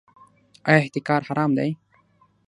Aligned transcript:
آیا 0.67 0.79
احتکار 0.83 1.21
حرام 1.27 1.51
دی؟ 1.57 1.69